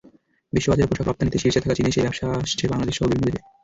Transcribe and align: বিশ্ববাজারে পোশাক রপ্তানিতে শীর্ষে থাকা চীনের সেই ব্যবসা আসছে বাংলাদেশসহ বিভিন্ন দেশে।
বিশ্ববাজারে 0.53 0.89
পোশাক 0.89 1.07
রপ্তানিতে 1.07 1.37
শীর্ষে 1.39 1.61
থাকা 1.61 1.75
চীনের 1.75 1.93
সেই 1.95 2.05
ব্যবসা 2.05 2.25
আসছে 2.37 2.63
বাংলাদেশসহ 2.71 3.05
বিভিন্ন 3.05 3.27
দেশে। 3.27 3.41